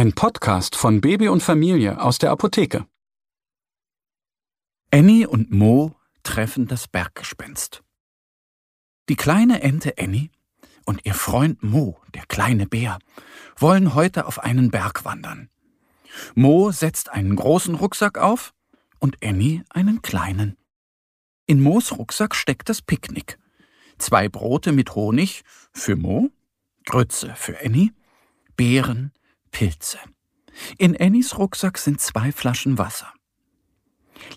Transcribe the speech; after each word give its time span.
Ein 0.00 0.14
Podcast 0.14 0.76
von 0.76 1.02
Baby 1.02 1.28
und 1.28 1.42
Familie 1.42 2.00
aus 2.00 2.16
der 2.16 2.30
Apotheke. 2.30 2.86
Annie 4.90 5.26
und 5.26 5.50
Mo 5.50 5.94
treffen 6.22 6.66
das 6.66 6.88
Berggespenst. 6.88 7.82
Die 9.10 9.16
kleine 9.16 9.62
Ente 9.62 9.92
Annie 9.98 10.30
und 10.86 11.04
ihr 11.04 11.12
Freund 11.12 11.62
Mo, 11.62 12.00
der 12.14 12.24
kleine 12.24 12.66
Bär, 12.66 12.98
wollen 13.58 13.94
heute 13.94 14.24
auf 14.24 14.38
einen 14.38 14.70
Berg 14.70 15.04
wandern. 15.04 15.50
Mo 16.34 16.70
setzt 16.70 17.10
einen 17.10 17.36
großen 17.36 17.74
Rucksack 17.74 18.16
auf 18.16 18.54
und 19.00 19.22
Annie 19.22 19.64
einen 19.68 20.00
kleinen. 20.00 20.56
In 21.44 21.60
Moos 21.60 21.92
Rucksack 21.92 22.34
steckt 22.34 22.70
das 22.70 22.80
Picknick. 22.80 23.38
Zwei 23.98 24.30
Brote 24.30 24.72
mit 24.72 24.94
Honig 24.94 25.42
für 25.74 25.96
Mo, 25.96 26.30
Grütze 26.86 27.34
für 27.36 27.62
Annie, 27.62 27.92
Beeren, 28.56 29.12
Pilze. 29.50 29.98
In 30.78 30.96
Annies 30.96 31.38
Rucksack 31.38 31.78
sind 31.78 32.00
zwei 32.00 32.32
Flaschen 32.32 32.78
Wasser. 32.78 33.12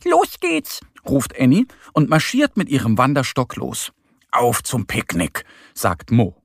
Los 0.06 0.40
geht's, 0.40 0.80
ruft 1.06 1.40
Annie 1.40 1.66
und 1.94 2.10
marschiert 2.10 2.58
mit 2.58 2.70
ihrem 2.70 2.98
Wanderstock 2.98 3.56
los. 3.56 3.92
Auf 4.32 4.64
zum 4.64 4.88
Picknick, 4.88 5.44
sagt 5.74 6.12
Mo. 6.12 6.42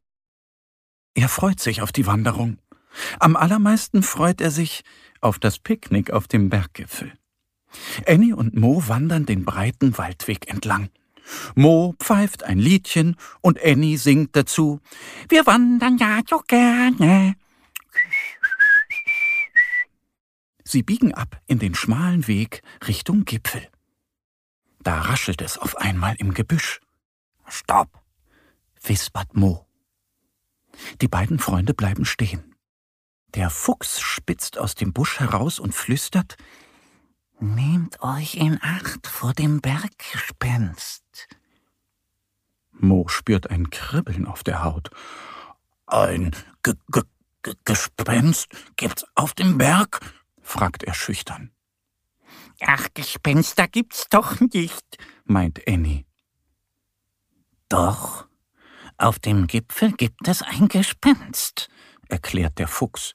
Er 1.14 1.28
freut 1.28 1.60
sich 1.60 1.82
auf 1.82 1.92
die 1.92 2.06
Wanderung. 2.06 2.58
Am 3.18 3.36
allermeisten 3.36 4.02
freut 4.02 4.40
er 4.40 4.50
sich 4.50 4.82
auf 5.20 5.38
das 5.38 5.58
Picknick 5.58 6.10
auf 6.10 6.28
dem 6.28 6.48
Berggipfel. 6.48 7.12
Annie 8.06 8.34
und 8.34 8.56
Mo 8.56 8.82
wandern 8.86 9.26
den 9.26 9.44
breiten 9.44 9.98
Waldweg 9.98 10.48
entlang. 10.48 10.90
Mo 11.54 11.94
pfeift 11.98 12.42
ein 12.44 12.58
Liedchen 12.58 13.16
und 13.40 13.62
Annie 13.62 13.98
singt 13.98 14.34
dazu 14.34 14.80
Wir 15.28 15.46
wandern 15.46 15.98
ja 15.98 16.20
so 16.26 16.40
gerne. 16.46 17.34
Sie 20.70 20.82
biegen 20.82 21.14
ab 21.14 21.40
in 21.46 21.58
den 21.58 21.74
schmalen 21.74 22.26
Weg 22.26 22.62
Richtung 22.86 23.24
Gipfel. 23.24 23.66
Da 24.80 25.00
raschelt 25.00 25.40
es 25.40 25.56
auf 25.56 25.78
einmal 25.78 26.14
im 26.16 26.34
Gebüsch. 26.34 26.82
Stopp, 27.46 27.88
wispert 28.82 29.34
Mo. 29.34 29.66
Die 31.00 31.08
beiden 31.08 31.38
Freunde 31.38 31.72
bleiben 31.72 32.04
stehen. 32.04 32.54
Der 33.28 33.48
Fuchs 33.48 33.98
spitzt 33.98 34.58
aus 34.58 34.74
dem 34.74 34.92
Busch 34.92 35.20
heraus 35.20 35.58
und 35.58 35.74
flüstert 35.74 36.36
Nehmt 37.40 38.02
euch 38.02 38.34
in 38.34 38.58
Acht 38.60 39.06
vor 39.06 39.32
dem 39.32 39.62
Berggespenst. 39.62 41.28
Mo 42.72 43.08
spürt 43.08 43.48
ein 43.48 43.70
Kribbeln 43.70 44.26
auf 44.26 44.44
der 44.44 44.64
Haut. 44.64 44.90
Ein 45.86 46.32
G 46.62 46.72
-G 46.72 47.04
-G 47.42 47.54
Gespenst 47.64 48.48
gibt's 48.76 49.06
auf 49.14 49.32
dem 49.32 49.56
Berg? 49.56 50.00
Fragt 50.48 50.82
er 50.82 50.94
schüchtern. 50.94 51.52
Ach, 52.60 52.88
Gespenster 52.94 53.68
gibt's 53.68 54.08
doch 54.08 54.40
nicht, 54.40 54.96
meint 55.24 55.60
Annie. 55.68 56.06
Doch, 57.68 58.26
auf 58.96 59.18
dem 59.18 59.46
Gipfel 59.46 59.92
gibt 59.92 60.26
es 60.26 60.42
ein 60.42 60.68
Gespenst, 60.68 61.68
erklärt 62.08 62.58
der 62.58 62.66
Fuchs. 62.66 63.14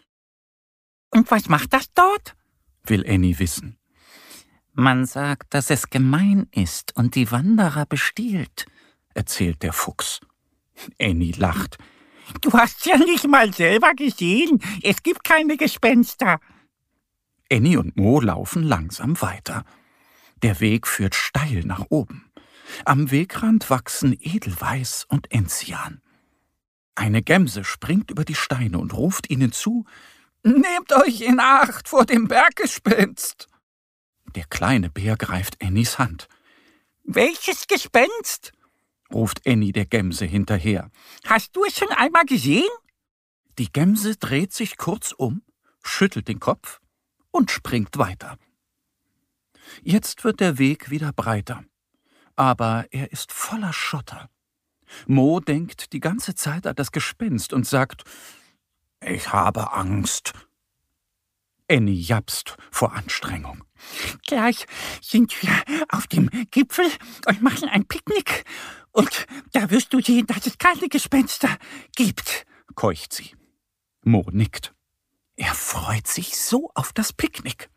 Und 1.09 1.29
was 1.31 1.49
macht 1.49 1.73
das 1.73 1.91
dort? 1.93 2.35
will 2.83 3.05
Annie 3.07 3.39
wissen. 3.39 3.77
Man 4.73 5.05
sagt, 5.05 5.53
dass 5.53 5.69
es 5.69 5.89
gemein 5.89 6.47
ist 6.51 6.95
und 6.95 7.15
die 7.15 7.31
Wanderer 7.31 7.85
bestiehlt, 7.85 8.65
erzählt 9.13 9.63
der 9.63 9.73
Fuchs. 9.73 10.19
Annie 10.99 11.33
lacht. 11.37 11.77
Du 12.41 12.51
hast 12.53 12.85
ja 12.85 12.97
nicht 12.97 13.27
mal 13.27 13.53
selber 13.53 13.93
gesehen. 13.93 14.61
Es 14.81 15.03
gibt 15.03 15.23
keine 15.23 15.57
Gespenster. 15.57 16.39
Annie 17.51 17.77
und 17.77 17.97
Mo 17.97 18.19
laufen 18.19 18.63
langsam 18.63 19.21
weiter. 19.21 19.63
Der 20.41 20.59
Weg 20.59 20.87
führt 20.87 21.15
steil 21.15 21.63
nach 21.65 21.85
oben. 21.89 22.29
Am 22.85 23.11
Wegrand 23.11 23.69
wachsen 23.69 24.17
Edelweiß 24.19 25.05
und 25.07 25.31
Enzian. 25.31 26.01
Eine 26.95 27.21
Gemse 27.21 27.63
springt 27.63 28.11
über 28.11 28.25
die 28.25 28.35
Steine 28.35 28.79
und 28.79 28.93
ruft 28.93 29.29
ihnen 29.29 29.51
zu 29.51 29.85
Nehmt 30.43 30.91
euch 30.91 31.21
in 31.21 31.39
Acht 31.39 31.87
vor 31.87 32.05
dem 32.05 32.27
Berggespenst. 32.27 33.47
Der 34.35 34.43
kleine 34.45 34.89
Bär 34.89 35.15
greift 35.15 35.63
Annies 35.63 35.99
Hand. 35.99 36.27
Welches 37.03 37.67
Gespenst? 37.67 38.51
ruft 39.13 39.47
Annie 39.47 39.71
der 39.71 39.85
Gemse 39.85 40.25
hinterher. 40.25 40.89
Hast 41.25 41.55
du 41.55 41.63
es 41.63 41.77
schon 41.77 41.89
einmal 41.89 42.25
gesehen? 42.25 42.69
Die 43.57 43.71
Gemse 43.71 44.17
dreht 44.17 44.51
sich 44.51 44.77
kurz 44.77 45.13
um, 45.13 45.43
schüttelt 45.83 46.27
den 46.27 46.39
Kopf 46.39 46.81
und 47.33 47.51
springt 47.51 47.97
weiter. 47.97 48.37
Jetzt 49.81 50.23
wird 50.23 50.39
der 50.39 50.57
Weg 50.57 50.89
wieder 50.89 51.11
breiter, 51.11 51.65
aber 52.35 52.85
er 52.91 53.11
ist 53.11 53.31
voller 53.31 53.73
Schotter. 53.73 54.29
Mo 55.07 55.39
denkt 55.39 55.93
die 55.93 55.99
ganze 55.99 56.35
Zeit 56.35 56.67
an 56.67 56.75
das 56.75 56.91
Gespenst 56.91 57.51
und 57.51 57.65
sagt, 57.65 58.03
ich 59.01 59.33
habe 59.33 59.73
Angst. 59.73 60.33
Annie 61.69 61.99
japst 61.99 62.55
vor 62.71 62.93
Anstrengung. 62.93 63.63
Gleich 64.27 64.67
sind 65.01 65.41
wir 65.41 65.51
auf 65.89 66.07
dem 66.07 66.29
Gipfel 66.51 66.85
und 67.25 67.41
machen 67.41 67.67
ein 67.67 67.85
Picknick. 67.85 68.43
Und 68.91 69.25
da 69.53 69.71
wirst 69.71 69.91
du 69.93 70.01
sehen, 70.01 70.27
dass 70.27 70.45
es 70.45 70.57
keine 70.57 70.87
Gespenster 70.87 71.57
gibt, 71.95 72.45
keucht 72.75 73.13
sie. 73.13 73.35
Mo 74.03 74.25
nickt. 74.31 74.72
Er 75.35 75.53
freut 75.53 76.07
sich 76.07 76.37
so 76.37 76.71
auf 76.75 76.93
das 76.93 77.13
Picknick. 77.13 77.69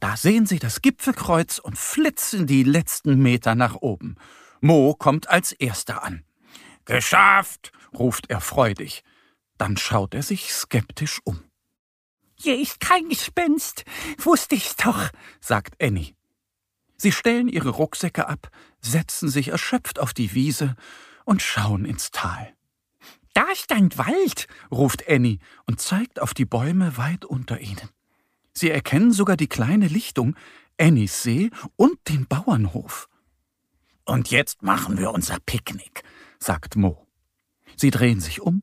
Da 0.00 0.16
sehen 0.16 0.46
sie 0.46 0.58
das 0.58 0.82
Gipfelkreuz 0.82 1.58
und 1.58 1.78
flitzen 1.78 2.46
die 2.46 2.64
letzten 2.64 3.22
Meter 3.22 3.54
nach 3.54 3.76
oben. 3.76 4.16
Mo 4.60 4.94
kommt 4.94 5.28
als 5.28 5.52
erster 5.52 6.02
an. 6.02 6.24
Geschafft, 6.84 7.72
ruft 7.94 8.30
er 8.30 8.40
freudig. 8.40 9.04
Dann 9.58 9.76
schaut 9.76 10.14
er 10.14 10.22
sich 10.22 10.52
skeptisch 10.52 11.20
um. 11.24 11.44
Hier 12.34 12.58
ist 12.58 12.80
kein 12.80 13.08
Gespenst, 13.08 13.84
wusste 14.18 14.56
ich's 14.56 14.74
doch, 14.74 15.10
sagt 15.40 15.80
Annie. 15.80 16.16
Sie 16.96 17.12
stellen 17.12 17.48
ihre 17.48 17.70
Rucksäcke 17.70 18.28
ab, 18.28 18.50
setzen 18.80 19.28
sich 19.28 19.48
erschöpft 19.48 20.00
auf 20.00 20.12
die 20.12 20.34
Wiese 20.34 20.74
und 21.24 21.42
schauen 21.42 21.84
ins 21.84 22.10
Tal. 22.10 22.54
Da 23.34 23.44
ist 23.52 23.72
ein 23.72 23.96
Wald, 23.96 24.46
ruft 24.70 25.08
Annie 25.08 25.38
und 25.66 25.80
zeigt 25.80 26.20
auf 26.20 26.34
die 26.34 26.44
Bäume 26.44 26.96
weit 26.96 27.24
unter 27.24 27.60
ihnen. 27.60 27.88
Sie 28.52 28.70
erkennen 28.70 29.12
sogar 29.12 29.36
die 29.36 29.48
kleine 29.48 29.88
Lichtung, 29.88 30.36
Annies 30.78 31.22
See 31.22 31.50
und 31.76 31.96
den 32.08 32.26
Bauernhof. 32.26 33.08
Und 34.04 34.30
jetzt 34.30 34.62
machen 34.62 34.98
wir 34.98 35.12
unser 35.12 35.38
Picknick, 35.46 36.02
sagt 36.38 36.76
Mo. 36.76 37.06
Sie 37.76 37.90
drehen 37.90 38.20
sich 38.20 38.40
um, 38.40 38.62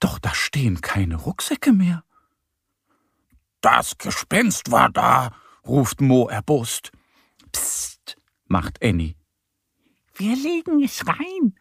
doch 0.00 0.18
da 0.18 0.34
stehen 0.34 0.80
keine 0.80 1.16
Rucksäcke 1.16 1.72
mehr. 1.72 2.04
Das 3.60 3.96
Gespenst 3.98 4.70
war 4.70 4.90
da, 4.90 5.30
ruft 5.64 6.00
Mo 6.00 6.28
erbost. 6.28 6.90
Psst, 7.52 8.16
macht 8.46 8.82
Annie. 8.82 9.14
Wir 10.14 10.36
legen 10.36 10.82
es 10.82 11.06
rein. 11.06 11.54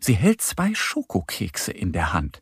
Sie 0.00 0.14
hält 0.14 0.40
zwei 0.40 0.74
Schokokekse 0.74 1.72
in 1.72 1.92
der 1.92 2.12
Hand. 2.12 2.40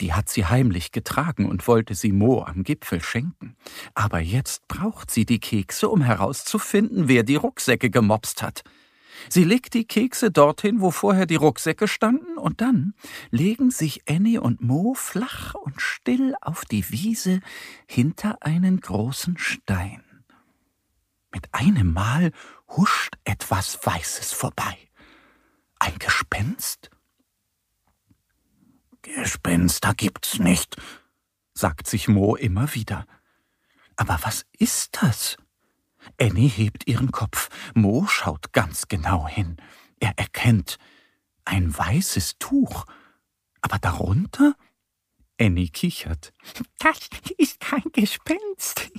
Die 0.00 0.12
hat 0.12 0.28
sie 0.28 0.46
heimlich 0.46 0.92
getragen 0.92 1.46
und 1.46 1.66
wollte 1.68 1.94
sie 1.94 2.12
Mo 2.12 2.42
am 2.42 2.64
Gipfel 2.64 3.02
schenken. 3.02 3.56
Aber 3.94 4.20
jetzt 4.20 4.66
braucht 4.68 5.10
sie 5.10 5.26
die 5.26 5.40
Kekse, 5.40 5.88
um 5.88 6.02
herauszufinden, 6.02 7.08
wer 7.08 7.22
die 7.22 7.36
Rucksäcke 7.36 7.90
gemopst 7.90 8.42
hat. 8.42 8.62
Sie 9.28 9.44
legt 9.44 9.74
die 9.74 9.86
Kekse 9.86 10.30
dorthin, 10.30 10.80
wo 10.80 10.90
vorher 10.90 11.26
die 11.26 11.36
Rucksäcke 11.36 11.88
standen, 11.88 12.36
und 12.36 12.60
dann 12.60 12.94
legen 13.30 13.70
sich 13.70 14.02
Annie 14.08 14.40
und 14.40 14.60
Mo 14.60 14.94
flach 14.94 15.54
und 15.54 15.80
still 15.80 16.34
auf 16.40 16.64
die 16.64 16.90
Wiese 16.90 17.40
hinter 17.86 18.38
einen 18.40 18.80
großen 18.80 19.38
Stein. 19.38 20.02
Mit 21.32 21.52
einem 21.52 21.92
Mal 21.92 22.32
huscht 22.68 23.14
etwas 23.24 23.78
Weißes 23.84 24.32
vorbei. 24.32 24.76
Ein 25.78 25.98
Gespenst? 25.98 26.83
Gespenster 29.04 29.92
gibt's 29.94 30.38
nicht, 30.38 30.76
sagt 31.52 31.86
sich 31.86 32.08
Mo 32.08 32.36
immer 32.36 32.74
wieder. 32.74 33.06
Aber 33.96 34.18
was 34.22 34.46
ist 34.58 35.02
das? 35.02 35.36
Annie 36.18 36.48
hebt 36.48 36.86
ihren 36.86 37.12
Kopf. 37.12 37.50
Mo 37.74 38.06
schaut 38.06 38.52
ganz 38.52 38.88
genau 38.88 39.28
hin. 39.28 39.56
Er 40.00 40.18
erkennt 40.18 40.78
ein 41.44 41.76
weißes 41.76 42.38
Tuch. 42.38 42.86
Aber 43.60 43.78
darunter? 43.78 44.56
Annie 45.38 45.68
kichert. 45.68 46.32
Das 46.78 46.98
ist 47.36 47.60
kein 47.60 47.84
Gespenst. 47.92 48.90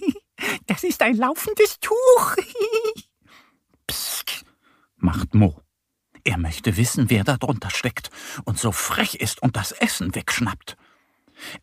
Das 0.68 0.84
ist 0.84 1.02
ein 1.02 1.18
laufendes 1.18 1.80
Tuch. 1.80 2.36
Psst, 3.88 4.46
macht 4.98 5.34
Mo. 5.34 5.65
Er 6.26 6.40
möchte 6.40 6.76
wissen, 6.76 7.12
wer 7.12 7.24
da 7.24 7.38
drunter 7.38 7.70
steckt 7.70 8.10
und 8.46 8.58
so 8.58 8.72
frech 8.72 9.16
ist 9.16 9.42
und 9.44 9.56
das 9.56 9.72
Essen 9.72 10.16
wegschnappt. 10.16 10.76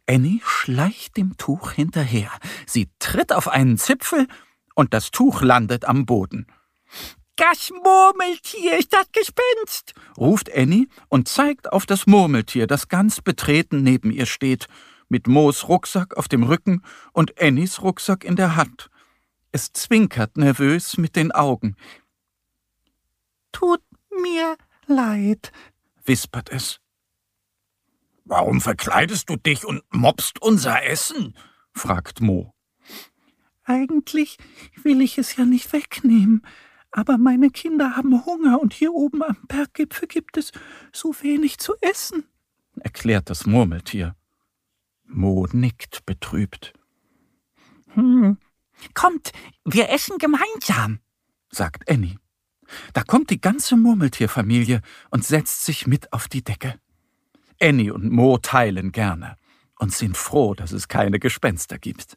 Annie 0.08 0.40
schleicht 0.44 1.16
dem 1.16 1.36
Tuch 1.36 1.72
hinterher. 1.72 2.30
Sie 2.66 2.88
tritt 3.00 3.32
auf 3.32 3.48
einen 3.48 3.76
Zipfel 3.76 4.28
und 4.76 4.94
das 4.94 5.10
Tuch 5.10 5.42
landet 5.42 5.84
am 5.84 6.06
Boden. 6.06 6.46
Das 7.36 7.70
Murmeltier 7.70 8.78
ist 8.78 8.92
das 8.92 9.10
Gespenst, 9.10 9.94
ruft 10.16 10.54
Annie 10.54 10.86
und 11.08 11.26
zeigt 11.26 11.72
auf 11.72 11.84
das 11.84 12.06
Murmeltier, 12.06 12.68
das 12.68 12.88
ganz 12.88 13.20
betreten 13.20 13.82
neben 13.82 14.12
ihr 14.12 14.26
steht, 14.26 14.68
mit 15.08 15.26
Moos 15.26 15.68
Rucksack 15.68 16.16
auf 16.16 16.28
dem 16.28 16.44
Rücken 16.44 16.82
und 17.12 17.40
Annies 17.40 17.82
Rucksack 17.82 18.22
in 18.22 18.36
der 18.36 18.54
Hand. 18.54 18.90
Es 19.50 19.72
zwinkert 19.72 20.36
nervös 20.36 20.98
mit 20.98 21.16
den 21.16 21.32
Augen. 21.32 21.76
Tut 23.50 23.82
mir 24.20 24.56
leid, 24.86 25.52
wispert 26.04 26.50
es. 26.50 26.80
Warum 28.24 28.60
verkleidest 28.60 29.28
du 29.30 29.36
dich 29.36 29.64
und 29.64 29.82
mobst 29.90 30.40
unser 30.40 30.84
Essen? 30.84 31.36
fragt 31.72 32.20
Mo. 32.20 32.54
Eigentlich 33.64 34.38
will 34.82 35.00
ich 35.00 35.18
es 35.18 35.36
ja 35.36 35.44
nicht 35.44 35.72
wegnehmen, 35.72 36.44
aber 36.90 37.16
meine 37.16 37.50
Kinder 37.50 37.96
haben 37.96 38.24
Hunger 38.26 38.60
und 38.60 38.74
hier 38.74 38.92
oben 38.92 39.22
am 39.22 39.38
Berggipfel 39.48 40.08
gibt 40.08 40.36
es 40.36 40.52
so 40.92 41.14
wenig 41.22 41.58
zu 41.58 41.74
essen, 41.80 42.24
erklärt 42.80 43.30
das 43.30 43.46
Murmeltier. 43.46 44.16
Mo 45.04 45.46
nickt 45.52 46.04
betrübt. 46.06 46.72
Hm. 47.94 48.38
Kommt, 48.94 49.32
wir 49.64 49.90
essen 49.90 50.18
gemeinsam, 50.18 51.00
sagt 51.50 51.88
Annie. 51.90 52.16
Da 52.92 53.02
kommt 53.02 53.30
die 53.30 53.40
ganze 53.40 53.76
Murmeltierfamilie 53.76 54.80
und 55.10 55.24
setzt 55.24 55.64
sich 55.64 55.86
mit 55.86 56.12
auf 56.12 56.28
die 56.28 56.42
Decke. 56.42 56.74
Annie 57.60 57.92
und 57.92 58.10
Mo 58.10 58.38
teilen 58.38 58.92
gerne 58.92 59.36
und 59.78 59.92
sind 59.92 60.16
froh, 60.16 60.54
dass 60.54 60.72
es 60.72 60.88
keine 60.88 61.18
Gespenster 61.18 61.78
gibt. 61.78 62.16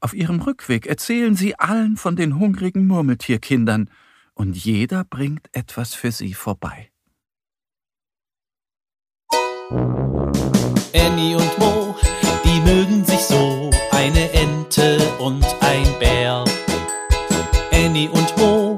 Auf 0.00 0.14
ihrem 0.14 0.40
Rückweg 0.40 0.86
erzählen 0.86 1.36
sie 1.36 1.58
allen 1.58 1.96
von 1.96 2.16
den 2.16 2.38
hungrigen 2.38 2.86
Murmeltierkindern, 2.86 3.90
und 4.34 4.56
jeder 4.56 5.04
bringt 5.04 5.48
etwas 5.52 5.94
für 5.94 6.12
sie 6.12 6.32
vorbei. 6.32 6.90
Annie 10.94 11.36
und 11.36 11.58
Mo, 11.58 11.96
die 12.44 12.60
mögen 12.60 13.04
sich 13.04 13.20
so, 13.20 13.70
eine 13.90 14.30
Ente 14.32 14.98
und 15.18 15.44
ein 15.60 15.98
Bär. 15.98 16.44
Annie 17.72 18.08
und 18.08 18.36
Mo 18.38 18.77